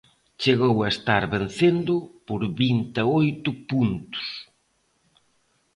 [0.41, 1.95] Chegou a estar vencendo
[2.27, 4.27] por vinte e oito puntos.